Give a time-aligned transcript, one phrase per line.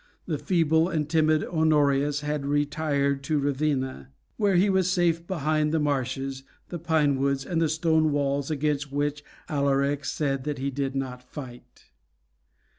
[0.25, 5.79] The feeble and timid Honorius had retired to Ravenna, where he was safe behind the
[5.79, 10.95] marshes, the pine woods, and the stone walls against which Alaric said that he did
[10.95, 11.91] not fight.